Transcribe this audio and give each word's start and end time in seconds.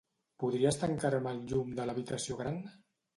Podries 0.43 0.77
tancar-me 0.83 1.33
el 1.39 1.41
llum 1.51 1.69
de 1.81 1.85
l'habitació 1.91 2.39
gran? 2.41 2.59